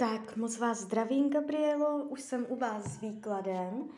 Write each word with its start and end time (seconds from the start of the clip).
Tak, 0.00 0.36
moc 0.36 0.58
vás 0.58 0.78
zdravím, 0.78 1.30
Gabrielo, 1.30 1.96
už 1.96 2.20
jsem 2.20 2.46
u 2.48 2.56
vás 2.56 2.84
s 2.84 3.00
výkladem 3.00 3.88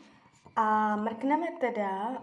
a 0.55 0.95
mrkneme 0.95 1.47
teda 1.59 2.09
uh, 2.09 2.17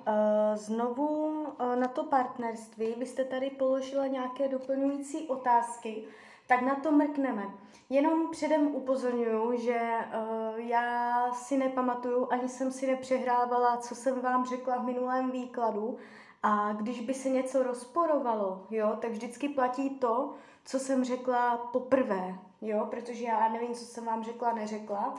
znovu 0.54 1.06
uh, 1.06 1.76
na 1.76 1.88
to 1.88 2.04
partnerství. 2.04 2.94
Vy 2.98 3.06
jste 3.06 3.24
tady 3.24 3.50
položila 3.50 4.06
nějaké 4.06 4.48
doplňující 4.48 5.28
otázky, 5.28 6.04
tak 6.46 6.62
na 6.62 6.74
to 6.74 6.92
mrkneme. 6.92 7.44
Jenom 7.90 8.30
předem 8.30 8.74
upozorňuji, 8.74 9.60
že 9.60 9.80
uh, 9.80 10.58
já 10.58 11.30
si 11.32 11.56
nepamatuju, 11.56 12.28
ani 12.30 12.48
jsem 12.48 12.72
si 12.72 12.86
nepřehrávala, 12.86 13.76
co 13.76 13.94
jsem 13.94 14.20
vám 14.20 14.46
řekla 14.46 14.76
v 14.76 14.86
minulém 14.86 15.30
výkladu. 15.30 15.96
A 16.42 16.72
když 16.72 17.00
by 17.00 17.14
se 17.14 17.28
něco 17.28 17.62
rozporovalo, 17.62 18.66
jo, 18.70 18.98
tak 19.00 19.10
vždycky 19.10 19.48
platí 19.48 19.90
to, 19.90 20.34
co 20.68 20.78
jsem 20.78 21.04
řekla 21.04 21.56
poprvé, 21.56 22.38
jo, 22.60 22.86
protože 22.90 23.24
já 23.24 23.48
nevím, 23.48 23.74
co 23.74 23.84
jsem 23.84 24.04
vám 24.04 24.24
řekla, 24.24 24.52
neřekla. 24.52 25.14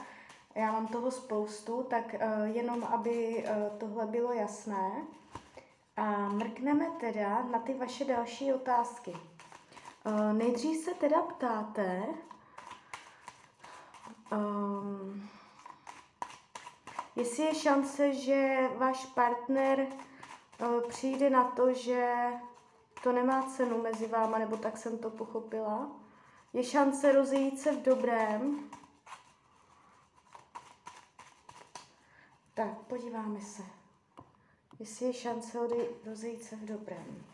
Já 0.54 0.72
mám 0.72 0.86
toho 0.86 1.10
spoustu, 1.10 1.82
tak 1.82 2.14
uh, 2.14 2.44
jenom, 2.44 2.84
aby 2.84 3.44
uh, 3.44 3.78
tohle 3.78 4.06
bylo 4.06 4.32
jasné. 4.32 4.90
A 5.96 6.28
mrkneme 6.28 6.86
teda 7.00 7.42
na 7.42 7.58
ty 7.58 7.74
vaše 7.74 8.04
další 8.04 8.52
otázky. 8.52 9.10
Uh, 9.10 10.32
nejdřív 10.32 10.84
se 10.84 10.94
teda 10.94 11.22
ptáte, 11.22 12.02
um, 14.32 15.28
jestli 17.16 17.42
je 17.42 17.54
šance, 17.54 18.12
že 18.12 18.68
váš 18.76 19.06
partner 19.06 19.86
uh, 20.60 20.88
přijde 20.88 21.30
na 21.30 21.44
to, 21.44 21.72
že 21.72 22.14
to 23.02 23.12
nemá 23.12 23.42
cenu 23.42 23.82
mezi 23.82 24.06
váma, 24.06 24.38
nebo 24.38 24.56
tak 24.56 24.76
jsem 24.76 24.98
to 24.98 25.10
pochopila. 25.10 25.90
Je 26.52 26.64
šance 26.64 27.12
rozejít 27.12 27.60
se 27.60 27.72
v 27.72 27.82
dobrém. 27.82 28.70
Tak, 32.54 32.78
podíváme 32.78 33.40
se. 33.40 33.62
Jestli 34.78 35.06
je 35.06 35.12
šance 35.12 35.58
rozejít 36.04 36.44
se 36.44 36.56
v 36.56 36.64
dobrém. 36.64 37.24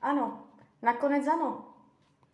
Ano, 0.00 0.46
nakonec 0.82 1.26
ano. 1.26 1.74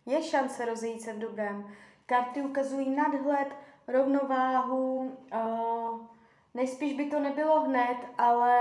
Je 0.05 0.23
šance 0.23 0.65
rozejít 0.65 1.01
se 1.01 1.13
v 1.13 1.19
dobrém. 1.19 1.75
Karty 2.05 2.41
ukazují 2.41 2.89
nadhled, 2.89 3.55
rovnováhu. 3.87 5.11
Nejspíš 6.53 6.93
by 6.93 7.05
to 7.05 7.19
nebylo 7.19 7.61
hned, 7.61 7.97
ale 8.17 8.59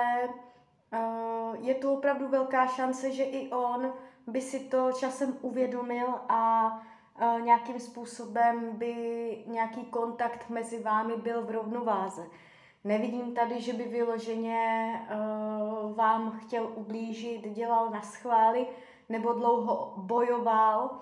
je 1.61 1.75
tu 1.75 1.93
opravdu 1.93 2.29
velká 2.29 2.67
šance, 2.67 3.11
že 3.11 3.25
i 3.25 3.51
on 3.51 3.93
by 4.27 4.41
si 4.41 4.61
to 4.61 4.93
časem 4.93 5.37
uvědomil 5.41 6.09
a 6.29 6.73
nějakým 7.41 7.81
způsobem 7.81 8.77
by 8.77 8.95
nějaký 9.47 9.85
kontakt 9.85 10.51
mezi 10.51 10.83
vámi 10.83 11.17
byl 11.17 11.43
v 11.43 11.51
rovnováze. 11.51 12.27
Nevidím 12.85 13.35
tady, 13.35 13.61
že 13.61 13.73
by 13.73 13.85
vyloženě 13.85 14.93
uh, 15.01 15.97
vám 15.97 16.31
chtěl 16.31 16.73
ublížit, 16.75 17.49
dělal 17.49 17.91
na 17.91 18.03
schvály 18.03 18.67
nebo 19.09 19.33
dlouho 19.33 19.93
bojoval, 19.97 21.01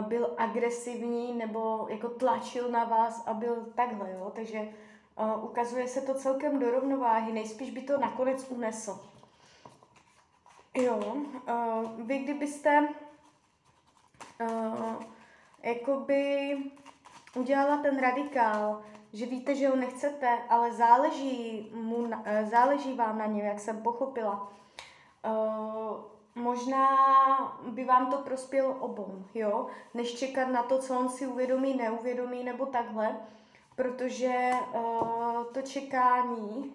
byl 0.00 0.34
agresivní 0.38 1.34
nebo 1.34 1.86
jako 1.90 2.08
tlačil 2.08 2.70
na 2.70 2.84
vás 2.84 3.26
a 3.26 3.34
byl 3.34 3.66
takhle, 3.74 4.12
jo. 4.12 4.32
Takže 4.34 4.68
ukazuje 5.42 5.88
se 5.88 6.00
to 6.00 6.14
celkem 6.14 6.58
do 6.58 6.70
rovnováhy, 6.70 7.32
nejspíš 7.32 7.70
by 7.70 7.82
to 7.82 7.98
nakonec 7.98 8.50
unesl. 8.50 9.00
Jo, 10.74 11.16
vy 11.98 12.18
kdybyste 12.18 12.88
uh, 14.40 15.02
jakoby 15.62 16.56
udělala 17.34 17.76
ten 17.76 17.98
radikál, 17.98 18.82
že 19.12 19.26
víte, 19.26 19.54
že 19.54 19.68
ho 19.68 19.76
nechcete, 19.76 20.38
ale 20.48 20.72
záleží, 20.72 21.70
mu, 21.74 22.10
záleží 22.44 22.94
vám 22.94 23.18
na 23.18 23.26
něm, 23.26 23.46
jak 23.46 23.60
jsem 23.60 23.82
pochopila. 23.82 24.52
Možná 26.46 26.88
by 27.68 27.84
vám 27.84 28.10
to 28.10 28.18
prospělo 28.18 28.74
obou, 28.74 29.24
jo, 29.34 29.66
než 29.94 30.14
čekat 30.14 30.48
na 30.48 30.62
to, 30.62 30.78
co 30.78 30.98
on 30.98 31.08
si 31.08 31.26
uvědomí, 31.26 31.74
neuvědomí 31.76 32.44
nebo 32.44 32.66
takhle, 32.66 33.16
protože 33.76 34.50
uh, 34.74 35.44
to 35.44 35.62
čekání, 35.62 36.74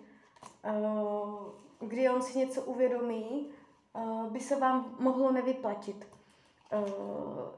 uh, 0.65 1.87
kdy 1.87 2.09
on 2.09 2.21
si 2.21 2.39
něco 2.39 2.61
uvědomí, 2.61 3.49
uh, 3.93 4.27
by 4.27 4.39
se 4.39 4.55
vám 4.55 4.95
mohlo 4.99 5.31
nevyplatit. 5.31 6.07
Uh, 6.73 6.87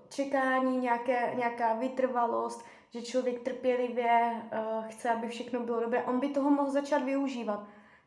čekání, 0.09 0.77
nějaké, 0.77 1.33
nějaká 1.35 1.73
vytrvalost, 1.73 2.65
že 2.89 3.01
člověk 3.01 3.43
trpělivě 3.43 4.41
uh, 4.43 4.87
chce, 4.87 5.09
aby 5.09 5.27
všechno 5.27 5.59
bylo 5.59 5.81
dobré, 5.81 6.03
on 6.03 6.19
by 6.19 6.29
toho 6.29 6.49
mohl 6.49 6.71
začat 6.71 7.03
využívat, 7.03 7.63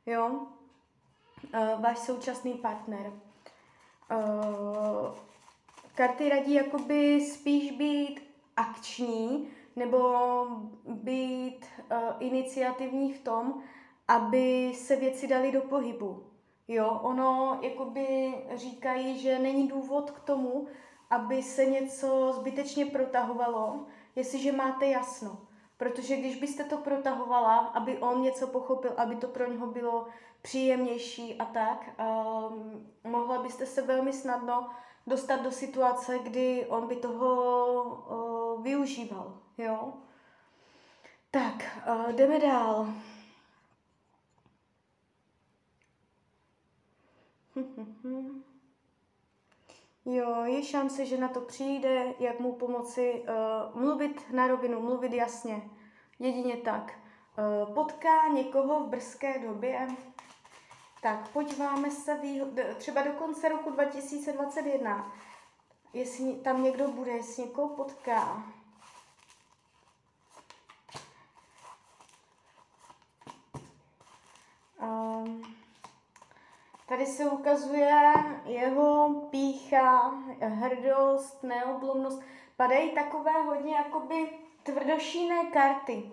jo, 0.06 0.28
uh, 0.28 1.80
váš 1.82 1.98
současný 1.98 2.54
partner. 2.54 3.12
Uh, 4.10 5.14
karty 5.94 6.28
radí 6.28 6.54
jakoby 6.54 7.20
spíš 7.20 7.70
být 7.70 8.20
akční 8.56 9.48
nebo 9.76 9.98
být 10.86 11.66
uh, 11.92 11.98
iniciativní 12.20 13.12
v 13.12 13.20
tom, 13.20 13.62
aby 14.08 14.72
se 14.74 14.96
věci 14.96 15.28
daly 15.28 15.52
do 15.52 15.60
pohybu. 15.60 16.22
Jo, 16.68 17.00
ono 17.02 17.58
jakoby 17.62 18.34
říkají, 18.54 19.18
že 19.18 19.38
není 19.38 19.68
důvod 19.68 20.10
k 20.10 20.20
tomu, 20.20 20.66
aby 21.10 21.42
se 21.42 21.64
něco 21.64 22.32
zbytečně 22.32 22.86
protahovalo, 22.86 23.86
jestliže 24.16 24.52
máte 24.52 24.86
jasno. 24.86 25.38
Protože 25.76 26.16
když 26.16 26.36
byste 26.36 26.64
to 26.64 26.76
protahovala, 26.76 27.56
aby 27.56 27.98
on 27.98 28.22
něco 28.22 28.46
pochopil, 28.46 28.92
aby 28.96 29.16
to 29.16 29.28
pro 29.28 29.52
něho 29.52 29.66
bylo 29.66 30.06
příjemnější 30.46 31.38
a 31.38 31.44
tak, 31.44 31.90
um, 31.98 32.86
mohla 33.04 33.42
byste 33.42 33.66
se 33.66 33.82
velmi 33.82 34.12
snadno 34.12 34.70
dostat 35.06 35.42
do 35.42 35.50
situace, 35.50 36.18
kdy 36.18 36.66
on 36.66 36.88
by 36.88 36.96
toho 36.96 37.84
uh, 38.54 38.62
využíval. 38.62 39.38
Jo? 39.58 39.92
Tak, 41.30 41.78
uh, 41.88 42.12
jdeme 42.12 42.40
dál. 42.40 42.86
Jo, 50.08 50.44
je 50.44 50.62
šance, 50.62 51.06
že 51.06 51.18
na 51.18 51.28
to 51.28 51.40
přijde, 51.40 52.14
jak 52.18 52.40
mu 52.40 52.52
pomoci 52.52 53.22
uh, 53.22 53.80
mluvit 53.82 54.32
na 54.32 54.46
rovinu, 54.46 54.80
mluvit 54.80 55.12
jasně. 55.12 55.70
Jedině 56.18 56.56
tak. 56.56 56.98
Uh, 57.38 57.74
potká 57.74 58.28
někoho 58.28 58.84
v 58.84 58.88
brzké 58.88 59.38
době. 59.38 59.88
Tak, 61.00 61.28
podíváme 61.28 61.90
se 61.90 62.20
třeba 62.76 63.02
do 63.02 63.12
konce 63.12 63.48
roku 63.48 63.70
2021, 63.70 65.12
jestli 65.92 66.34
tam 66.34 66.62
někdo 66.62 66.88
bude, 66.88 67.10
jestli 67.10 67.42
někoho 67.42 67.68
potká. 67.68 68.42
Um, 74.82 75.56
Tady 76.88 77.06
se 77.06 77.30
ukazuje 77.30 78.12
jeho 78.44 79.14
pícha, 79.30 80.10
hrdost, 80.40 81.42
neoblomnost. 81.42 82.22
Padají 82.56 82.90
takové 82.90 83.42
hodně 83.42 83.74
jakoby 83.74 84.38
tvrdošíné 84.62 85.46
karty. 85.46 86.10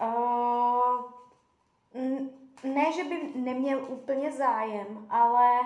Uh, 0.00 1.16
ne, 2.64 2.92
že 2.92 3.04
by 3.04 3.32
neměl 3.34 3.84
úplně 3.88 4.32
zájem, 4.32 5.06
ale 5.10 5.60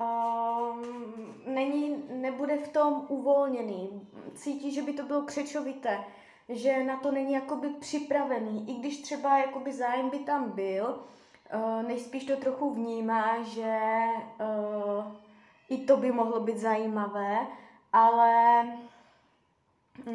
uh, 0.00 0.76
není, 1.46 2.04
nebude 2.10 2.56
v 2.56 2.68
tom 2.68 3.06
uvolněný. 3.08 4.08
Cítí, 4.34 4.74
že 4.74 4.82
by 4.82 4.92
to 4.92 5.02
bylo 5.02 5.22
křečovité, 5.22 6.04
že 6.48 6.84
na 6.84 6.96
to 6.96 7.10
není 7.12 7.32
jakoby 7.32 7.68
připravený. 7.68 8.70
I 8.70 8.74
když 8.74 9.02
třeba 9.02 9.38
jakoby 9.38 9.72
zájem 9.72 10.10
by 10.10 10.18
tam 10.18 10.50
byl, 10.50 11.04
Uh, 11.54 11.82
nejspíš 11.82 12.24
to 12.24 12.36
trochu 12.36 12.74
vnímá, 12.74 13.42
že 13.42 13.78
uh, 14.40 15.04
i 15.68 15.78
to 15.78 15.96
by 15.96 16.12
mohlo 16.12 16.40
být 16.40 16.58
zajímavé, 16.58 17.46
ale 17.92 18.64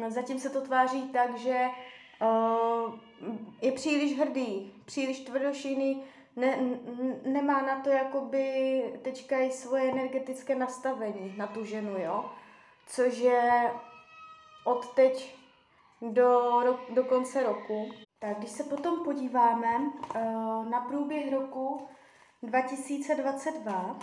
zatím 0.08 0.38
se 0.38 0.50
to 0.50 0.60
tváří 0.60 1.02
tak, 1.08 1.36
že 1.36 1.66
uh, 2.22 2.92
je 3.62 3.72
příliš 3.72 4.18
hrdý, 4.18 4.72
příliš 4.84 5.20
tvrdošíný, 5.20 6.04
ne, 6.36 6.58
nemá 7.24 7.62
na 7.62 7.80
to 7.80 7.90
jakoby 7.90 8.84
teďka 9.02 9.38
i 9.38 9.50
svoje 9.50 9.90
energetické 9.90 10.54
nastavení 10.54 11.34
na 11.36 11.46
tu 11.46 11.64
ženu, 11.64 11.98
jo. 11.98 12.24
Což 12.86 13.18
je 13.18 13.72
od 14.64 14.94
teď 14.94 15.34
do, 16.02 16.62
do 16.94 17.04
konce 17.04 17.42
roku. 17.42 17.90
Tak 18.18 18.38
když 18.38 18.50
se 18.50 18.64
potom 18.64 19.04
podíváme 19.04 19.78
uh, 19.78 20.68
na 20.68 20.80
průběh 20.80 21.32
roku, 21.32 21.88
2022. 22.42 23.98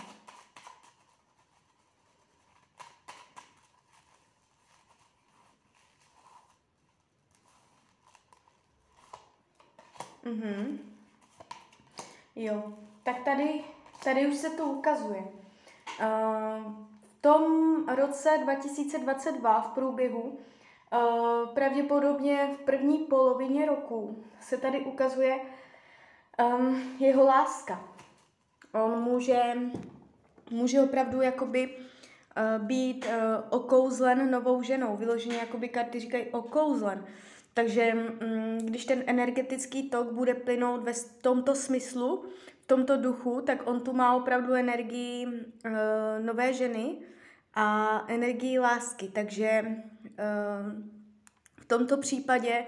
Mhm. 10.24 10.78
Jo, 12.36 12.72
tak 13.02 13.24
tady, 13.24 13.64
tady 14.04 14.26
už 14.26 14.36
se 14.36 14.50
to 14.50 14.64
ukazuje. 14.64 15.20
Uh, 15.20 16.72
v 17.02 17.20
tom 17.20 17.44
roce 17.88 18.38
2022 18.42 19.60
v 19.60 19.74
průběhu, 19.74 20.20
uh, 20.22 21.48
pravděpodobně 21.54 22.50
v 22.54 22.64
první 22.64 22.98
polovině 22.98 23.66
roku, 23.66 24.24
se 24.40 24.56
tady 24.56 24.80
ukazuje 24.80 25.40
um, 26.44 26.96
jeho 26.98 27.24
láska. 27.24 27.84
On 28.72 29.02
může, 29.02 29.42
může 30.50 30.80
opravdu 30.80 31.22
jakoby 31.22 31.76
uh, 31.76 32.66
být 32.66 33.06
uh, 33.06 33.12
okouzlen 33.50 34.30
novou 34.30 34.62
ženou. 34.62 34.96
Vyloženě 34.96 35.36
jakoby 35.36 35.68
karty 35.68 36.00
říkají 36.00 36.24
okouzlen. 36.24 37.06
Takže 37.54 37.94
mm, 37.94 38.58
když 38.62 38.84
ten 38.84 39.02
energetický 39.06 39.90
tok 39.90 40.12
bude 40.12 40.34
plynout 40.34 40.82
ve 40.84 40.92
tomto 41.22 41.54
smyslu, 41.54 42.24
v 42.60 42.66
tomto 42.66 42.96
duchu, 42.96 43.40
tak 43.40 43.66
on 43.66 43.80
tu 43.80 43.92
má 43.92 44.16
opravdu 44.16 44.54
energii 44.54 45.26
uh, 45.26 45.72
nové 46.18 46.52
ženy 46.52 46.98
a 47.54 47.98
energii 48.08 48.58
lásky. 48.58 49.08
Takže 49.08 49.62
uh, 49.66 50.82
v 51.60 51.64
tomto 51.66 51.96
případě 51.96 52.66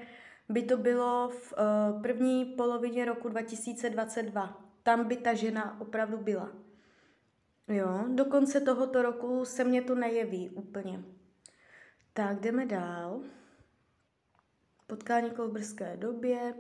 by 0.49 0.62
to 0.62 0.76
bylo 0.76 1.28
v 1.28 1.52
uh, 1.52 2.02
první 2.02 2.44
polovině 2.44 3.05
roku 3.05 3.28
2022. 3.28 4.62
Tam 4.82 5.05
by 5.05 5.17
ta 5.17 5.35
žena 5.35 5.81
opravdu 5.81 6.17
byla. 6.17 6.49
Jo, 7.69 8.05
do 8.08 8.25
konce 8.25 8.61
tohoto 8.61 9.02
roku 9.02 9.44
se 9.44 9.64
mě 9.64 9.82
to 9.82 9.94
nejeví 9.94 10.50
úplně. 10.50 11.02
Tak 12.12 12.40
jdeme 12.40 12.67
dál 12.67 13.20
potkání 14.93 15.31
v 15.31 15.49
brzké 15.49 15.97
době, 15.97 16.55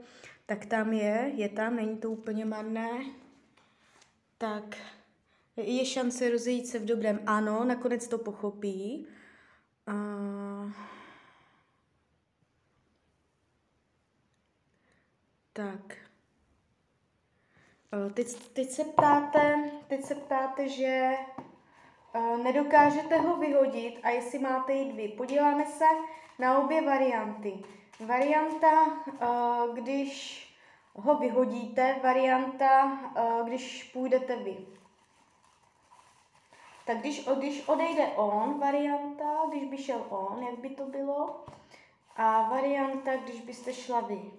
tak 0.46 0.66
tam 0.66 0.92
je, 0.92 1.32
je 1.34 1.48
tam, 1.48 1.76
není 1.76 1.96
to 1.96 2.10
úplně 2.10 2.44
marné. 2.44 3.04
Tak 4.38 4.76
je 5.56 5.84
šance 5.84 6.30
rozejít 6.30 6.66
se 6.66 6.78
v 6.78 6.84
dobrém. 6.84 7.20
Ano, 7.26 7.64
nakonec 7.64 8.08
to 8.08 8.18
pochopí. 8.18 9.06
Uh, 9.88 10.72
tak. 15.52 15.96
Teď, 18.14 18.34
teď, 18.52 18.70
se 18.70 18.84
ptáte, 18.84 19.70
teď 19.88 20.04
se 20.04 20.14
ptáte, 20.14 20.68
že 20.68 21.12
uh, 22.14 22.44
nedokážete 22.44 23.18
ho 23.18 23.36
vyhodit 23.36 24.00
a 24.02 24.10
jestli 24.10 24.38
máte 24.38 24.72
jít 24.72 24.92
vy. 24.92 25.08
Podíváme 25.08 25.66
se 25.66 25.84
na 26.38 26.58
obě 26.58 26.82
varianty. 26.82 27.64
Varianta, 28.06 28.84
uh, 28.84 29.74
když 29.74 30.42
ho 30.94 31.16
vyhodíte, 31.16 32.00
varianta, 32.02 32.98
uh, 33.16 33.46
když 33.46 33.90
půjdete 33.92 34.36
vy. 34.36 34.66
Tak 36.86 36.98
když, 36.98 37.28
když 37.38 37.68
odejde 37.68 38.06
on, 38.06 38.60
varianta, 38.60 39.24
když 39.48 39.64
by 39.64 39.78
šel 39.78 40.06
on, 40.08 40.42
jak 40.42 40.58
by 40.58 40.70
to 40.70 40.84
bylo? 40.84 41.44
A 42.16 42.42
varianta, 42.42 43.16
když 43.16 43.40
byste 43.40 43.74
šla 43.74 44.00
vy. 44.00 44.30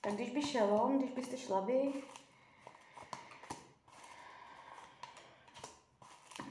Tak 0.00 0.12
když 0.12 0.30
by 0.30 0.42
šel 0.42 0.80
on, 0.82 0.98
když 0.98 1.10
byste 1.10 1.36
šla 1.36 1.60
vy. 1.60 1.92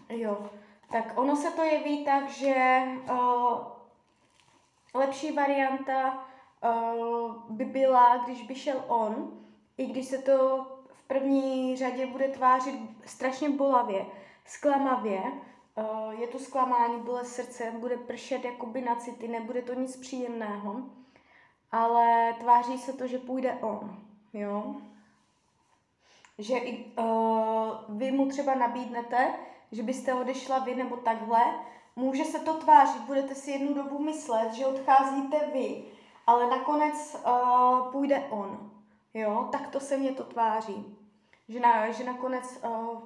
Jo, 0.10 0.50
tak 0.92 1.18
ono 1.18 1.36
se 1.36 1.51
to 1.51 1.62
jeví 1.63 2.06
tak, 2.06 2.30
že 2.30 2.83
uh, 3.12 3.81
lepší 4.94 5.32
varianta 5.32 6.28
uh, 6.64 7.36
by 7.50 7.66
byla, 7.66 8.18
když 8.18 8.42
by 8.42 8.56
šel 8.56 8.84
on, 8.88 9.42
i 9.78 9.86
když 9.86 10.06
se 10.06 10.18
to 10.18 10.68
v 10.94 11.02
první 11.08 11.78
řadě 11.78 12.06
bude 12.06 12.28
tvářit 12.28 12.76
strašně 13.06 13.50
bolavě, 13.50 14.06
zklamavě, 14.46 15.22
uh, 15.22 16.22
je 16.22 16.28
to 16.28 16.40
zklamání, 16.40 17.02
bude 17.02 17.24
srdce, 17.24 17.74
bude 17.80 17.98
pršet 17.98 18.46
jakoby 18.46 18.82
na 18.82 18.96
city, 18.96 19.28
nebude 19.28 19.62
to 19.62 19.74
nic 19.74 19.98
příjemného, 19.98 20.82
ale 21.72 22.36
tváří 22.40 22.78
se 22.78 22.94
to, 22.94 23.08
že 23.08 23.18
půjde 23.18 23.54
on, 23.54 24.00
jo. 24.34 24.76
Že 26.38 26.58
i 26.58 26.86
uh, 27.00 27.98
vy 27.98 28.12
mu 28.12 28.30
třeba 28.30 28.56
nabídnete, 28.56 29.34
že 29.72 29.84
byste 29.84 30.14
odešla 30.14 30.60
vy 30.60 30.76
nebo 30.76 30.98
takhle, 30.98 31.42
Může 31.96 32.26
se 32.26 32.40
to 32.40 32.54
tvářit, 32.54 33.02
budete 33.02 33.36
si 33.36 33.52
jednu 33.52 33.74
dobu 33.74 34.00
myslet, 34.00 34.54
že 34.54 34.66
odcházíte 34.66 35.50
vy, 35.54 35.84
ale 36.28 36.50
nakonec 36.50 37.18
uh, 37.26 37.92
půjde 37.92 38.28
on. 38.30 38.72
Jo, 39.14 39.50
tak 39.52 39.68
to 39.68 39.80
se 39.80 39.98
mě 39.98 40.12
to 40.12 40.24
tváří. 40.24 40.98
Že, 41.50 41.60
na, 41.60 41.92
že 41.92 42.04
nakonec 42.04 42.60
uh, 42.64 43.02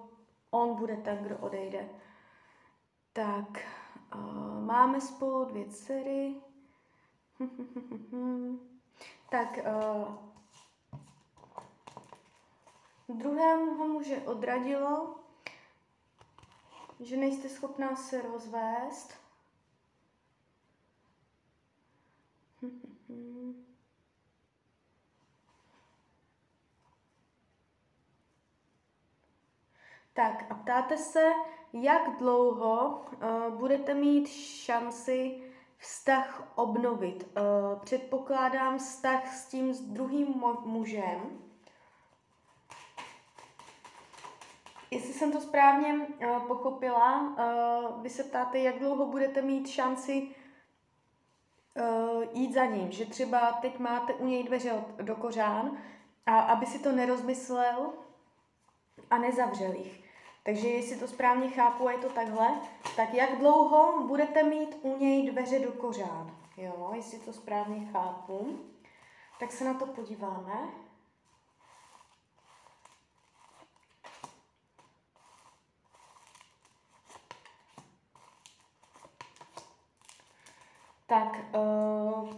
on 0.52 0.76
bude 0.76 0.98
ten, 0.98 1.18
kdo 1.18 1.38
odejde. 1.38 1.90
Tak, 3.14 3.66
uh, 4.16 4.64
máme 4.66 5.02
spolu 5.02 5.46
dvě 5.46 5.66
dcery. 5.66 6.36
tak, 9.30 9.60
uh, 9.68 10.16
druhému 13.10 13.76
ho 13.76 13.88
muže 13.88 14.18
odradilo, 14.18 15.16
že 17.00 17.18
nejste 17.18 17.50
schopná 17.50 17.96
se 17.96 18.22
rozvést. 18.22 19.14
Tak 30.14 30.52
a 30.52 30.56
ptáte 30.56 30.98
se, 30.98 31.32
jak 31.74 32.18
dlouho 32.18 32.90
uh, 32.90 33.58
budete 33.58 33.94
mít 33.94 34.28
šanci 34.28 35.44
vztah 35.78 36.52
obnovit. 36.56 37.24
Uh, 37.24 37.80
předpokládám 37.80 38.78
vztah 38.78 39.36
s 39.36 39.48
tím 39.48 39.74
s 39.74 39.82
druhým 39.82 40.28
mužem. 40.66 41.45
Jestli 44.96 45.14
jsem 45.14 45.32
to 45.32 45.42
správně 45.42 45.94
uh, 45.94 46.48
pochopila, 46.48 47.22
uh, 47.22 48.02
vy 48.04 48.10
se 48.10 48.24
ptáte, 48.24 48.60
jak 48.60 48.80
dlouho 48.80 49.06
budete 49.06 49.42
mít 49.42 49.68
šanci 49.68 50.28
uh, 51.76 52.24
jít 52.34 52.54
za 52.54 52.66
ním, 52.66 52.92
že 52.92 53.06
třeba 53.06 53.52
teď 53.52 53.80
máte 53.80 54.14
u 54.14 54.28
něj 54.28 54.44
dveře 54.44 54.74
od, 54.74 54.88
do 55.02 55.16
kořán 55.16 55.78
a 56.26 56.40
aby 56.40 56.66
si 56.66 56.80
to 56.80 56.92
nerozmyslel 56.92 57.94
a 59.10 59.18
nezavřel 59.18 59.74
jich. 59.74 60.04
Takže 60.44 60.68
jestli 60.68 61.00
to 61.00 61.08
správně 61.08 61.50
chápu 61.50 61.88
a 61.88 61.92
je 61.92 61.98
to 61.98 62.10
takhle, 62.10 62.48
tak 62.96 63.14
jak 63.14 63.38
dlouho 63.38 64.08
budete 64.08 64.44
mít 64.44 64.78
u 64.82 64.98
něj 64.98 65.32
dveře 65.32 65.60
do 65.60 65.72
kořán? 65.72 66.38
Jo, 66.58 66.92
jestli 66.96 67.20
to 67.20 67.34
správně 67.34 67.86
chápu, 67.86 68.60
tak 69.40 69.52
se 69.52 69.66
na 69.66 69.74
to 69.74 69.86
podíváme. 69.86 70.85
Tak, 81.08 81.38
uh, 81.56 82.30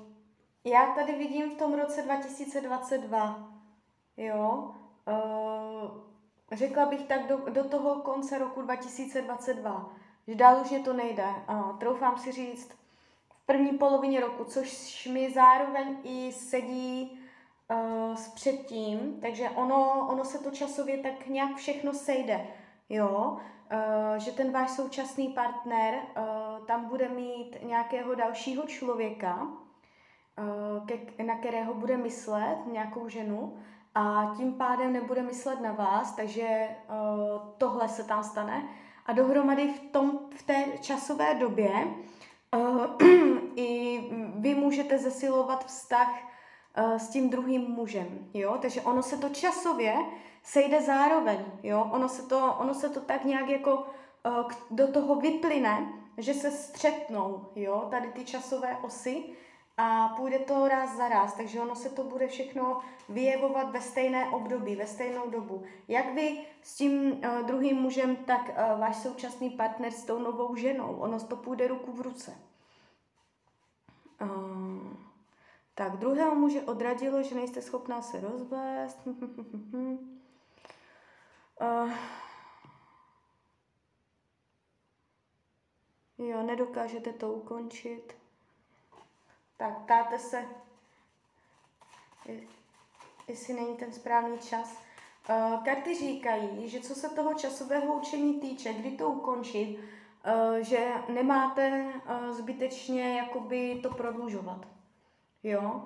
já 0.64 0.86
tady 0.96 1.16
vidím 1.16 1.52
v 1.52 1.58
tom 1.58 1.74
roce 1.74 2.02
2022, 2.02 3.50
jo, 4.18 4.72
uh, 5.08 5.92
řekla 6.52 6.86
bych 6.86 7.04
tak 7.04 7.28
do, 7.28 7.38
do 7.38 7.64
toho 7.64 7.96
konce 7.96 8.38
roku 8.38 8.62
2022, 8.62 9.90
že 10.28 10.36
dál 10.36 10.62
už 10.62 10.72
je 10.72 10.80
to 10.80 10.94
nejde. 10.94 11.26
Uh, 11.50 11.78
troufám 11.78 12.18
si 12.18 12.32
říct 12.32 12.72
v 13.30 13.46
první 13.46 13.78
polovině 13.78 14.20
roku, 14.20 14.44
což 14.44 15.06
mi 15.08 15.32
zároveň 15.32 15.98
i 16.04 16.32
sedí 16.32 17.20
uh, 17.72 18.16
s 18.16 18.28
předtím, 18.30 19.20
takže 19.22 19.50
ono, 19.50 20.08
ono 20.10 20.26
se 20.26 20.40
to 20.40 20.52
časově 20.52 20.98
tak 20.98 21.28
nějak 21.28 21.56
všechno 21.56 21.94
sejde, 21.94 22.48
jo. 22.90 23.38
Uh, 23.72 24.18
že 24.18 24.32
ten 24.32 24.52
váš 24.52 24.70
současný 24.70 25.28
partner 25.28 25.94
uh, 25.96 26.66
tam 26.66 26.86
bude 26.86 27.10
mít 27.10 27.58
nějakého 27.64 28.16
dalšího 28.16 28.64
člověka, 28.64 29.48
ke, 30.86 31.24
na 31.24 31.38
kterého 31.38 31.74
bude 31.74 31.98
myslet, 31.98 32.58
nějakou 32.72 33.10
ženu, 33.10 33.58
a 33.96 34.34
tím 34.38 34.54
pádem 34.54 34.94
nebude 34.94 35.22
myslet 35.22 35.62
na 35.62 35.72
vás, 35.72 36.16
takže 36.16 36.70
tohle 37.58 37.90
se 37.90 38.04
tam 38.04 38.24
stane. 38.24 38.68
A 39.06 39.14
dohromady 39.14 39.74
v, 39.74 39.80
tom, 39.80 40.20
v 40.36 40.44
té 40.44 40.66
časové 40.82 41.36
době 41.36 41.88
i 43.56 44.02
vy 44.36 44.56
můžete 44.56 44.98
zesilovat 44.98 45.66
vztah 45.66 46.14
s 46.98 47.10
tím 47.10 47.30
druhým 47.30 47.62
mužem. 47.62 48.08
Jo? 48.34 48.58
Takže 48.62 48.82
ono 48.82 49.04
se 49.04 49.18
to 49.18 49.30
časově 49.30 49.96
sejde 50.48 50.82
zároveň, 50.82 51.46
jo, 51.64 51.90
ono 51.92 52.10
se 52.10 52.22
to, 52.22 52.56
ono 52.60 52.74
se 52.74 52.90
to 52.90 53.02
tak 53.02 53.26
nějak 53.26 53.50
jako 53.50 53.76
uh, 53.76 54.52
do 54.72 54.92
toho 54.92 55.16
vyplyne, 55.16 55.94
že 56.18 56.34
se 56.34 56.52
střetnou, 56.52 57.46
jo, 57.56 57.88
tady 57.92 58.08
ty 58.08 58.26
časové 58.26 58.78
osy 58.78 59.24
a 59.78 60.08
půjde 60.08 60.40
to 60.40 60.68
ráz 60.68 60.98
za 60.98 61.10
ráz, 61.10 61.34
takže 61.34 61.62
ono 61.62 61.76
se 61.76 61.90
to 61.90 62.04
bude 62.04 62.28
všechno 62.28 62.80
vyjevovat 63.10 63.72
ve 63.72 63.82
stejné 63.82 64.30
období, 64.30 64.76
ve 64.76 64.88
stejnou 64.88 65.30
dobu. 65.30 65.64
Jak 65.88 66.14
vy 66.14 66.46
s 66.62 66.76
tím 66.76 67.12
uh, 67.12 67.48
druhým 67.48 67.78
mužem, 67.78 68.16
tak 68.16 68.50
uh, 68.50 68.80
váš 68.80 68.96
současný 68.96 69.50
partner 69.50 69.92
s 69.92 70.06
tou 70.06 70.20
novou 70.20 70.56
ženou, 70.56 70.96
ono 70.96 71.20
to 71.20 71.36
půjde 71.36 71.68
ruku 71.68 71.92
v 71.92 72.02
ruce. 72.02 72.38
Uh, 74.22 74.30
tak 75.76 75.98
druhého 75.98 76.36
muže 76.36 76.62
odradilo, 76.62 77.24
že 77.24 77.36
nejste 77.36 77.62
schopná 77.62 78.02
se 78.02 78.20
rozvést. 78.20 79.08
uh, 81.62 81.92
jo, 86.18 86.44
nedokážete 86.44 87.14
to 87.14 87.34
ukončit. 87.34 88.16
Tak 89.58 89.78
ptáte 89.78 90.20
se, 90.20 90.46
jestli 93.28 93.54
není 93.54 93.78
ten 93.78 93.94
správný 93.94 94.40
čas. 94.40 94.78
Uh, 95.30 95.64
karty 95.64 95.96
říkají, 95.96 96.70
že 96.70 96.80
co 96.80 96.96
se 96.96 97.10
toho 97.10 97.34
časového 97.34 97.94
učení 97.94 98.40
týče, 98.40 98.74
kdy 98.74 98.92
to 98.92 99.10
ukončit, 99.10 99.78
uh, 99.78 100.58
že 100.58 100.94
nemáte 101.14 101.94
uh, 101.96 102.32
zbytečně 102.32 103.18
jakoby 103.18 103.80
to 103.84 103.90
prodlužovat. 103.90 104.68
Jo? 105.44 105.86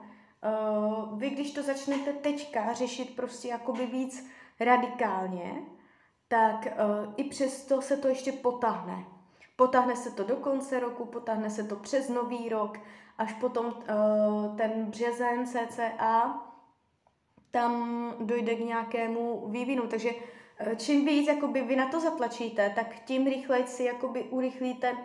Vy, 1.13 1.29
když 1.29 1.53
to 1.53 1.63
začnete 1.63 2.13
teďka 2.13 2.73
řešit 2.73 3.15
prostě 3.15 3.47
jakoby 3.47 3.85
víc 3.85 4.27
radikálně, 4.61 5.53
tak 6.27 6.65
uh, 6.65 7.13
i 7.17 7.23
přesto 7.23 7.81
se 7.81 7.97
to 7.97 8.07
ještě 8.07 8.31
potahne. 8.31 9.05
Potahne 9.55 9.95
se 9.95 10.11
to 10.11 10.23
do 10.23 10.35
konce 10.35 10.79
roku, 10.79 11.05
potahne 11.05 11.49
se 11.49 11.63
to 11.63 11.75
přes 11.75 12.09
nový 12.09 12.49
rok, 12.49 12.77
až 13.17 13.33
potom 13.33 13.65
uh, 13.65 14.57
ten 14.57 14.85
březen 14.85 15.45
CCA, 15.45 16.41
tam 17.51 18.13
dojde 18.19 18.55
k 18.55 18.65
nějakému 18.65 19.47
vývinu. 19.47 19.87
Takže 19.87 20.09
uh, 20.11 20.75
čím 20.75 21.05
víc 21.05 21.27
jakoby, 21.27 21.61
vy 21.61 21.75
na 21.75 21.87
to 21.87 21.99
zatlačíte, 21.99 22.71
tak 22.75 22.99
tím 23.05 23.25
rychleji 23.25 23.67
si 23.67 23.83
jakoby, 23.83 24.23
urychlíte 24.23 24.97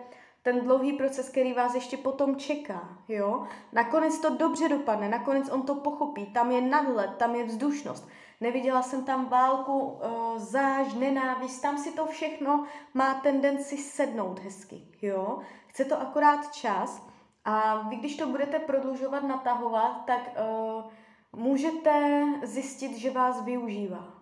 ten 0.46 0.60
dlouhý 0.60 0.92
proces, 0.92 1.28
který 1.28 1.52
vás 1.52 1.74
ještě 1.74 1.96
potom 1.96 2.36
čeká, 2.36 2.98
jo. 3.08 3.46
Nakonec 3.72 4.18
to 4.18 4.36
dobře 4.36 4.68
dopadne, 4.68 5.08
nakonec 5.08 5.50
on 5.50 5.62
to 5.62 5.74
pochopí, 5.74 6.26
tam 6.26 6.50
je 6.50 6.60
nadhled, 6.60 7.16
tam 7.16 7.34
je 7.34 7.44
vzdušnost. 7.44 8.08
Neviděla 8.40 8.82
jsem 8.82 9.04
tam 9.04 9.28
válku, 9.28 9.78
uh, 9.80 10.38
záž, 10.38 10.94
nenávist, 10.94 11.62
tam 11.62 11.78
si 11.78 11.92
to 11.92 12.06
všechno 12.06 12.64
má 12.94 13.14
tendenci 13.14 13.76
sednout 13.76 14.38
hezky, 14.38 14.88
jo. 15.02 15.38
Chce 15.66 15.84
to 15.84 16.00
akorát 16.00 16.54
čas 16.54 17.06
a 17.44 17.88
vy, 17.88 17.96
když 17.96 18.16
to 18.16 18.26
budete 18.26 18.58
prodlužovat, 18.58 19.22
natahovat, 19.22 20.04
tak 20.06 20.20
uh, 20.20 20.90
můžete 21.32 22.24
zjistit, 22.42 22.98
že 22.98 23.10
vás 23.10 23.44
využívá. 23.44 24.16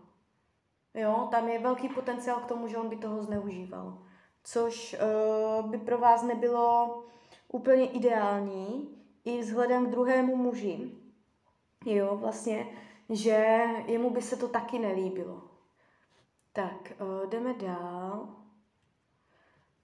Jo, 0.94 1.28
tam 1.30 1.48
je 1.48 1.58
velký 1.58 1.88
potenciál 1.88 2.40
k 2.40 2.46
tomu, 2.46 2.68
že 2.68 2.76
on 2.76 2.88
by 2.88 2.96
toho 2.96 3.22
zneužíval. 3.22 3.98
Což 4.44 4.96
uh, 5.60 5.70
by 5.70 5.78
pro 5.78 5.98
vás 5.98 6.22
nebylo 6.22 7.02
úplně 7.48 7.86
ideální 7.86 8.88
i 9.24 9.40
vzhledem 9.40 9.86
k 9.86 9.90
druhému 9.90 10.36
muži. 10.36 10.90
Jo, 11.86 12.16
vlastně, 12.16 12.66
že 13.10 13.66
jemu 13.86 14.10
by 14.10 14.22
se 14.22 14.36
to 14.36 14.48
taky 14.48 14.78
nelíbilo. 14.78 15.42
Tak, 16.52 16.92
uh, 17.00 17.30
jdeme 17.30 17.54
dál. 17.54 18.28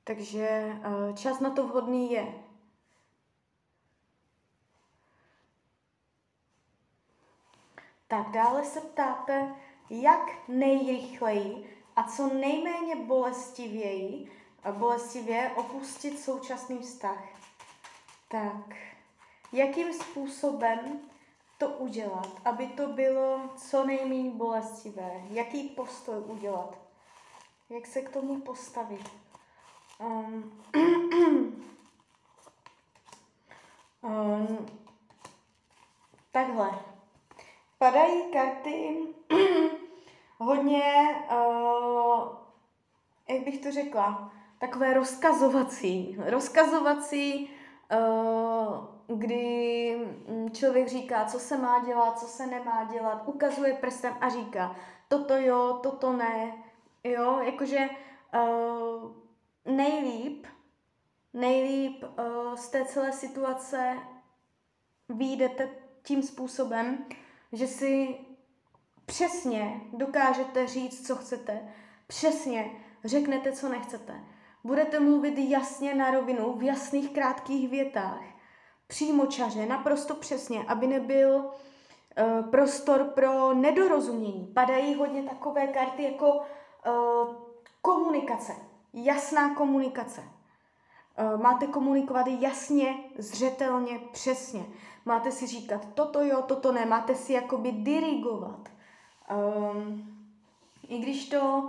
Takže 0.04 0.76
uh, 0.86 1.14
čas 1.14 1.40
na 1.40 1.50
to 1.50 1.66
vhodný 1.66 2.12
je. 2.12 2.34
Tak 8.08 8.30
dále 8.30 8.64
se 8.64 8.80
ptáte, 8.80 9.54
jak 9.90 10.48
nejrychleji 10.48 11.76
a 11.96 12.02
co 12.02 12.34
nejméně 12.34 12.96
bolestivěji, 12.96 14.32
bolestivě 14.72 15.52
opustit 15.56 16.20
současný 16.20 16.78
vztah. 16.78 17.24
Tak, 18.28 18.74
jakým 19.52 19.92
způsobem 19.92 21.09
to 21.60 21.68
udělat, 21.68 22.28
aby 22.44 22.66
to 22.66 22.86
bylo 22.86 23.40
co 23.56 23.84
nejméně 23.84 24.30
bolestivé? 24.30 25.22
Jaký 25.30 25.68
postoj 25.68 26.22
udělat? 26.26 26.78
Jak 27.70 27.86
se 27.86 28.02
k 28.02 28.10
tomu 28.10 28.40
postavit? 28.40 29.10
Um, 29.98 30.52
um, 34.02 34.66
takhle 36.32 36.70
padají 37.78 38.32
karty 38.32 39.06
hodně, 40.38 40.84
uh, 41.30 42.28
jak 43.28 43.44
bych 43.44 43.58
to 43.62 43.72
řekla, 43.72 44.32
takové 44.58 44.94
rozkazovací. 44.94 46.16
Rozkazovací, 46.26 47.50
uh, 47.92 48.99
kdy 49.14 49.96
člověk 50.52 50.88
říká, 50.88 51.24
co 51.24 51.38
se 51.38 51.58
má 51.58 51.84
dělat, 51.84 52.18
co 52.18 52.26
se 52.26 52.46
nemá 52.46 52.88
dělat, 52.92 53.22
ukazuje 53.26 53.74
prstem 53.74 54.14
a 54.20 54.28
říká, 54.28 54.76
toto 55.08 55.36
jo, 55.36 55.80
toto 55.82 56.12
ne. 56.12 56.52
Jo, 57.04 57.40
jakože 57.42 57.88
uh, 58.34 59.10
nejlíp, 59.64 60.46
nejlíp 61.34 62.02
uh, 62.02 62.54
z 62.54 62.68
té 62.68 62.84
celé 62.84 63.12
situace 63.12 63.96
výjdete 65.08 65.68
tím 66.02 66.22
způsobem, 66.22 67.04
že 67.52 67.66
si 67.66 68.18
přesně 69.06 69.80
dokážete 69.92 70.66
říct, 70.66 71.06
co 71.06 71.16
chcete, 71.16 71.72
přesně 72.06 72.70
řeknete, 73.04 73.52
co 73.52 73.68
nechcete. 73.68 74.24
Budete 74.64 75.00
mluvit 75.00 75.38
jasně 75.38 75.94
na 75.94 76.10
rovinu, 76.10 76.52
v 76.52 76.62
jasných 76.62 77.10
krátkých 77.10 77.68
větách, 77.68 78.22
čaře, 79.28 79.66
naprosto 79.66 80.14
přesně, 80.14 80.64
aby 80.68 80.86
nebyl 80.86 81.34
uh, 81.34 82.50
prostor 82.50 83.04
pro 83.04 83.54
nedorozumění. 83.54 84.50
Padají 84.54 84.94
hodně 84.94 85.22
takové 85.22 85.66
karty 85.66 86.02
jako 86.02 86.32
uh, 86.32 87.34
komunikace, 87.82 88.52
jasná 88.92 89.54
komunikace. 89.54 90.20
Uh, 90.20 91.40
máte 91.42 91.66
komunikovat 91.66 92.26
jasně, 92.26 92.94
zřetelně, 93.18 94.00
přesně. 94.12 94.66
Máte 95.04 95.32
si 95.32 95.46
říkat 95.46 95.86
toto 95.94 96.24
jo, 96.24 96.42
toto 96.42 96.72
ne, 96.72 96.86
máte 96.86 97.14
si 97.14 97.32
jakoby 97.32 97.72
dirigovat. 97.72 98.68
Um, 99.74 100.16
I 100.88 100.98
když 100.98 101.28
to 101.28 101.68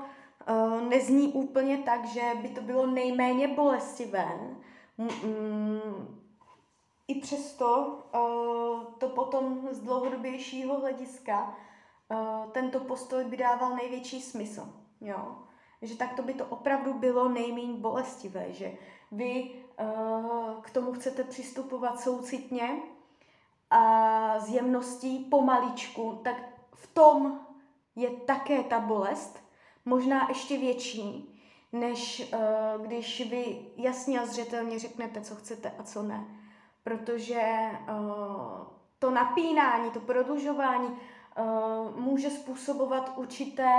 nezní 0.90 1.28
úplně 1.28 1.78
tak, 1.78 2.06
že 2.06 2.22
by 2.42 2.48
to 2.50 2.62
bylo 2.62 2.86
nejméně 2.86 3.48
bolestivé, 3.48 4.40
mm, 4.98 6.21
i 7.12 7.22
přesto 7.22 7.98
uh, 8.14 8.94
to 8.98 9.10
potom 9.10 9.68
z 9.72 9.80
dlouhodobějšího 9.80 10.80
hlediska 10.80 11.56
uh, 12.12 12.52
tento 12.52 12.80
postoj 12.80 13.24
by 13.24 13.38
dával 13.38 13.76
největší 13.76 14.22
smysl. 14.22 14.74
Jo? 15.02 15.36
Že 15.82 15.98
takto 15.98 16.24
by 16.24 16.34
to 16.34 16.46
opravdu 16.46 16.94
bylo 16.94 17.30
nejméně 17.30 17.74
bolestivé, 17.74 18.54
že 18.54 18.72
vy 19.12 19.52
uh, 19.80 20.62
k 20.62 20.70
tomu 20.70 20.94
chcete 20.94 21.24
přistupovat 21.24 22.00
soucitně, 22.00 22.82
a 23.72 24.40
s 24.40 24.50
jemností 24.50 25.20
pomaličku, 25.20 26.20
tak 26.24 26.36
v 26.76 26.94
tom 26.94 27.40
je 27.96 28.10
také 28.10 28.64
ta 28.64 28.80
bolest, 28.80 29.40
možná 29.86 30.30
ještě 30.30 30.58
větší, 30.58 31.36
než 31.72 32.34
když 32.82 33.30
vy 33.30 33.66
jasně 33.76 34.20
a 34.20 34.26
zřetelně 34.26 34.80
řeknete, 34.80 35.22
co 35.22 35.36
chcete 35.36 35.72
a 35.78 35.84
co 35.84 36.04
ne. 36.04 36.41
Protože 36.84 37.42
uh, 37.90 38.68
to 39.00 39.12
napínání, 39.12 39.92
to 39.92 40.00
prodlužování 40.00 40.88
uh, 40.88 42.00
může 42.00 42.30
způsobovat 42.30 43.14
určité 43.16 43.74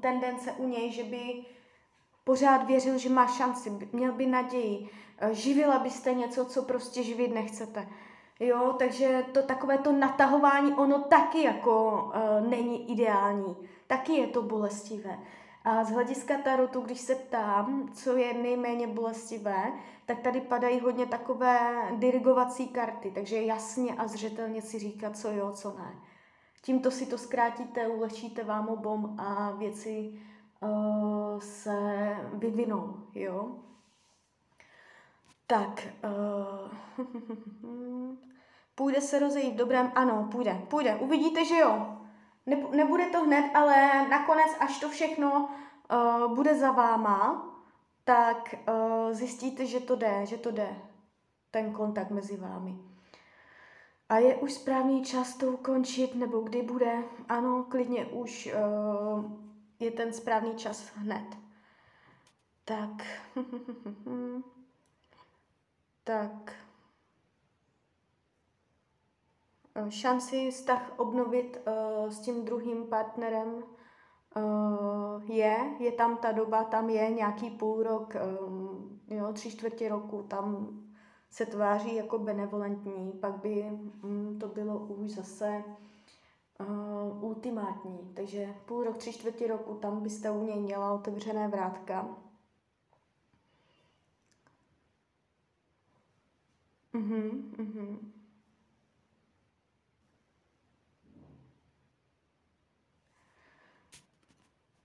tendence 0.00 0.52
u 0.52 0.68
něj, 0.68 0.92
že 0.92 1.04
by 1.04 1.44
pořád 2.24 2.66
věřil, 2.66 2.98
že 2.98 3.08
má 3.08 3.26
šanci, 3.26 3.88
měl 3.92 4.12
by 4.12 4.26
naději, 4.26 4.88
uh, 5.22 5.28
živila 5.30 5.78
byste 5.78 6.14
něco, 6.14 6.44
co 6.44 6.62
prostě 6.62 7.02
živit 7.02 7.34
nechcete. 7.34 7.88
Jo, 8.40 8.74
takže 8.78 9.24
to 9.32 9.42
takové 9.42 9.78
to 9.78 9.92
natahování, 9.92 10.74
ono 10.74 10.98
taky 10.98 11.42
jako 11.42 12.04
uh, 12.04 12.48
není 12.48 12.92
ideální. 12.92 13.56
Taky 13.86 14.12
je 14.12 14.26
to 14.26 14.42
bolestivé. 14.42 15.18
A 15.66 15.84
z 15.84 15.90
hlediska 15.90 16.38
tarotu, 16.38 16.80
když 16.80 17.00
se 17.00 17.14
ptám, 17.14 17.90
co 17.94 18.16
je 18.16 18.34
nejméně 18.34 18.86
bolestivé, 18.86 19.72
tak 20.04 20.20
tady 20.20 20.40
padají 20.40 20.80
hodně 20.80 21.06
takové 21.06 21.88
dirigovací 21.96 22.68
karty, 22.68 23.10
takže 23.10 23.42
jasně 23.42 23.94
a 23.94 24.06
zřetelně 24.06 24.62
si 24.62 24.78
říkat, 24.78 25.16
co 25.16 25.30
jo, 25.30 25.52
co 25.52 25.76
ne. 25.78 25.94
tímto 26.62 26.90
si 26.90 27.06
to 27.06 27.18
zkrátíte, 27.18 27.88
ulehčíte 27.88 28.44
vám 28.44 28.68
obom 28.68 29.20
a 29.20 29.50
věci 29.50 30.20
uh, 30.60 31.40
se 31.40 32.16
vyvinou, 32.32 32.96
jo. 33.14 33.56
Tak, 35.46 35.88
uh, 36.98 37.06
půjde 38.74 39.00
se 39.00 39.18
rozejít 39.18 39.54
v 39.54 39.56
dobrém? 39.56 39.92
Ano, 39.94 40.28
půjde, 40.32 40.62
půjde. 40.68 40.96
Uvidíte, 40.96 41.44
že 41.44 41.56
jo. 41.56 42.05
Nebude 42.46 43.06
to 43.06 43.24
hned, 43.24 43.50
ale 43.54 44.08
nakonec, 44.08 44.56
až 44.60 44.80
to 44.80 44.88
všechno 44.88 45.48
uh, 45.90 46.34
bude 46.34 46.54
za 46.54 46.70
váma, 46.70 47.46
tak 48.04 48.54
uh, 48.68 49.12
zjistíte, 49.12 49.66
že 49.66 49.80
to 49.80 49.96
jde, 49.96 50.26
že 50.26 50.36
to 50.36 50.50
jde, 50.50 50.76
ten 51.50 51.72
kontakt 51.72 52.10
mezi 52.10 52.36
vámi. 52.36 52.78
A 54.08 54.18
je 54.18 54.36
už 54.36 54.52
správný 54.52 55.04
čas 55.04 55.36
to 55.36 55.46
ukončit, 55.46 56.14
nebo 56.14 56.40
kdy 56.40 56.62
bude? 56.62 57.04
Ano, 57.28 57.66
klidně 57.68 58.06
už 58.06 58.48
uh, 58.54 59.32
je 59.80 59.90
ten 59.90 60.12
správný 60.12 60.54
čas 60.54 60.92
hned. 60.94 61.36
Tak. 62.64 62.90
tak. 66.04 66.65
Šanci 69.88 70.50
vztah 70.50 70.92
obnovit 70.96 71.60
uh, 71.66 72.10
s 72.10 72.20
tím 72.20 72.44
druhým 72.44 72.86
partnerem 72.86 73.48
uh, 74.36 75.30
je, 75.30 75.56
je 75.78 75.92
tam 75.92 76.16
ta 76.16 76.32
doba, 76.32 76.64
tam 76.64 76.90
je 76.90 77.10
nějaký 77.10 77.50
půl 77.50 77.82
rok, 77.82 78.14
um, 78.46 79.00
jo, 79.08 79.32
tři 79.32 79.50
čtvrtě 79.50 79.88
roku, 79.88 80.22
tam 80.22 80.68
se 81.30 81.46
tváří 81.46 81.94
jako 81.94 82.18
benevolentní, 82.18 83.12
pak 83.12 83.36
by 83.36 83.64
um, 84.02 84.38
to 84.38 84.48
bylo 84.48 84.78
už 84.78 85.10
zase 85.10 85.64
uh, 86.60 87.24
ultimátní. 87.24 88.12
Takže 88.14 88.54
půl 88.66 88.84
rok, 88.84 88.96
tři 88.96 89.12
čtvrtě 89.12 89.46
roku, 89.46 89.74
tam 89.74 90.00
byste 90.00 90.30
u 90.30 90.44
něj 90.44 90.60
měla 90.60 90.92
otevřené 90.92 91.48
vrátka. 91.48 92.08
Mhm, 96.92 97.54
mhm. 97.58 98.15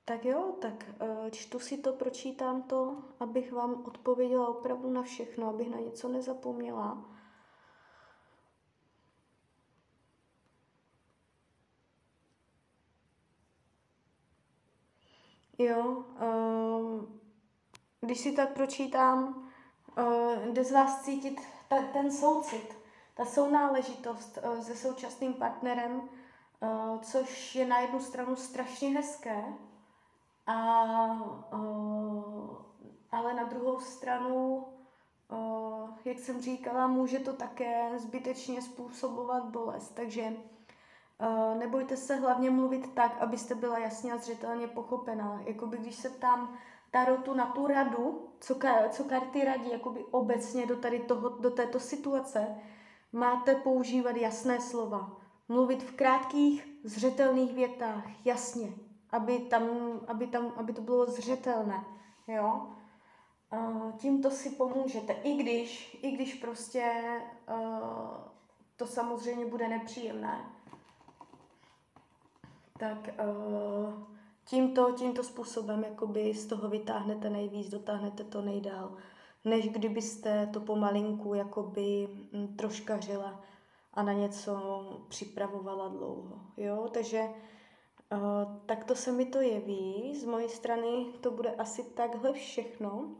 Tak 0.06 0.26
jo, 0.26 0.56
tak 0.62 0.86
eh, 1.00 1.32
čtu 1.32 1.60
si 1.60 1.78
to, 1.78 1.94
pročítám 1.94 2.64
to, 2.64 3.04
abych 3.20 3.52
vám 3.52 3.86
odpověděla 3.86 4.48
opravdu 4.48 4.90
na 4.90 5.04
všechno, 5.04 5.50
abych 5.50 5.70
na 5.70 5.78
něco 5.78 6.10
nezapomněla. 6.10 7.06
Jo, 15.58 16.06
eh, 16.20 17.06
když 18.02 18.20
si 18.20 18.32
tak 18.32 18.54
pročítám, 18.54 19.52
eh, 19.98 20.52
jde 20.52 20.64
z 20.64 20.72
vás 20.72 21.02
cítit 21.04 21.42
ten 21.94 22.12
soucit, 22.12 22.78
ta 23.14 23.26
sounáležitost 23.26 24.40
se 24.62 24.76
současným 24.76 25.34
partnerem, 25.34 26.10
což 27.02 27.56
je 27.56 27.68
na 27.68 27.80
jednu 27.80 28.00
stranu 28.00 28.36
strašně 28.36 28.90
hezké, 28.90 29.44
a, 30.48 30.84
uh, 31.54 32.56
ale 33.12 33.34
na 33.34 33.44
druhou 33.44 33.80
stranu, 33.80 34.66
uh, 35.32 35.90
jak 36.06 36.20
jsem 36.20 36.42
říkala, 36.42 36.88
může 36.88 37.20
to 37.20 37.34
také 37.34 38.00
zbytečně 38.00 38.62
způsobovat 38.62 39.46
bolest. 39.46 39.90
Takže 39.90 40.24
uh, 40.24 41.58
nebojte 41.60 41.98
se 41.98 42.16
hlavně 42.16 42.50
mluvit 42.50 42.94
tak, 42.94 43.22
abyste 43.22 43.56
byla 43.56 43.78
jasně 43.78 44.14
a 44.14 44.18
zřetelně 44.18 44.68
pochopená. 44.68 45.42
Jakoby 45.46 45.78
když 45.78 45.96
se 45.96 46.10
tam 46.10 46.58
tarotu 46.92 47.34
na 47.34 47.46
tu 47.46 47.68
radu, 47.68 48.30
co, 48.40 48.56
co 48.90 49.04
karty 49.04 49.46
radí 49.46 49.72
jakoby 49.72 50.06
obecně 50.12 50.66
do, 50.66 50.76
tady 50.76 51.00
toho, 51.00 51.30
do 51.30 51.52
této 51.52 51.80
situace, 51.80 52.56
máte 53.12 53.56
používat 53.56 54.16
jasné 54.18 54.62
slova. 54.62 55.18
Mluvit 55.50 55.84
v 55.84 55.96
krátkých, 55.96 56.68
zřetelných 56.84 57.54
větách, 57.54 58.26
jasně, 58.26 58.74
aby, 59.12 59.40
tam, 59.40 59.64
aby, 60.08 60.28
tam, 60.28 60.54
aby 60.56 60.74
to 60.74 60.82
bylo 60.82 61.06
zřetelné, 61.06 61.86
jo. 62.28 62.68
Tímto 63.98 64.32
si 64.32 64.50
pomůžete, 64.50 65.14
i 65.14 65.34
když, 65.34 66.00
i 66.02 66.12
když 66.12 66.34
prostě 66.34 67.04
to 68.76 68.88
samozřejmě 68.88 69.46
bude 69.46 69.68
nepříjemné. 69.68 70.46
Tak 72.80 73.10
tímto, 74.46 74.92
tímto 74.92 75.24
způsobem 75.24 75.84
jakoby 75.84 76.34
z 76.34 76.46
toho 76.46 76.70
vytáhnete 76.70 77.30
nejvíc, 77.30 77.70
dotáhnete 77.70 78.24
to 78.24 78.42
nejdál, 78.42 78.98
než 79.46 79.70
kdybyste 79.70 80.50
to 80.54 80.60
pomalinku 80.60 81.34
jakoby 81.34 82.08
troška 82.56 83.00
žila 83.00 83.42
a 83.94 84.04
na 84.04 84.14
něco 84.14 84.84
připravovala 85.08 85.88
dlouho. 85.88 86.40
Jo? 86.58 86.90
Takže 86.94 87.30
Uh, 88.12 88.58
tak 88.66 88.84
to 88.84 88.96
se 88.96 89.12
mi 89.12 89.26
to 89.26 89.42
jeví. 89.42 90.16
Z 90.16 90.26
mojej 90.26 90.50
strany 90.50 91.06
to 91.22 91.32
bude 91.32 91.56
asi 91.56 91.84
takhle 91.84 92.34
všechno. 92.34 93.16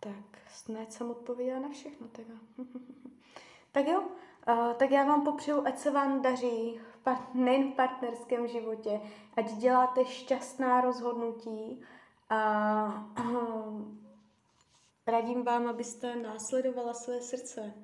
Tak, 0.00 0.38
snad 0.48 0.92
jsem 0.92 1.10
odpověděla 1.10 1.60
na 1.60 1.68
všechno 1.68 2.08
teda. 2.08 2.34
tak 3.72 3.86
jo, 3.86 4.00
uh, 4.00 4.72
tak 4.74 4.90
já 4.90 5.04
vám 5.04 5.24
popřeju, 5.24 5.66
ať 5.66 5.78
se 5.78 5.90
vám 5.90 6.22
daří 6.22 6.80
part- 7.04 7.34
nejen 7.34 7.72
v 7.72 7.76
partnerském 7.76 8.48
životě, 8.48 9.00
ať 9.36 9.52
děláte 9.52 10.04
šťastná 10.04 10.80
rozhodnutí 10.80 11.84
a 12.30 13.08
radím 15.06 15.44
vám, 15.44 15.66
abyste 15.68 16.16
následovala 16.16 16.94
své 16.94 17.20
srdce. 17.20 17.74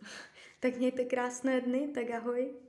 Tak 0.64 0.76
mějte 0.76 1.04
krásné 1.04 1.60
dny, 1.60 1.88
tak 1.94 2.10
ahoj. 2.10 2.63